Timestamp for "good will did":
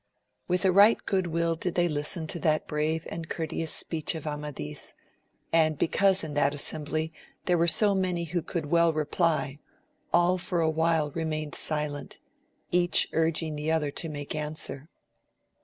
1.05-1.75